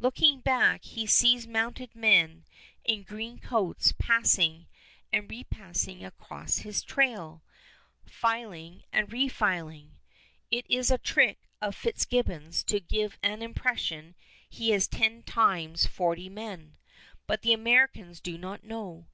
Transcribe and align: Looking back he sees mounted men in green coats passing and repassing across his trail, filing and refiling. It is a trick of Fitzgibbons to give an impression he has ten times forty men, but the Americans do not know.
Looking 0.00 0.40
back 0.40 0.82
he 0.82 1.06
sees 1.06 1.46
mounted 1.46 1.94
men 1.94 2.44
in 2.84 3.04
green 3.04 3.38
coats 3.38 3.94
passing 3.96 4.66
and 5.12 5.30
repassing 5.30 6.04
across 6.04 6.56
his 6.58 6.82
trail, 6.82 7.44
filing 8.04 8.82
and 8.92 9.08
refiling. 9.12 9.92
It 10.50 10.66
is 10.68 10.90
a 10.90 10.98
trick 10.98 11.38
of 11.62 11.76
Fitzgibbons 11.76 12.64
to 12.64 12.80
give 12.80 13.18
an 13.22 13.40
impression 13.40 14.16
he 14.48 14.70
has 14.70 14.88
ten 14.88 15.22
times 15.22 15.86
forty 15.86 16.28
men, 16.28 16.76
but 17.28 17.42
the 17.42 17.52
Americans 17.52 18.18
do 18.20 18.36
not 18.36 18.64
know. 18.64 19.06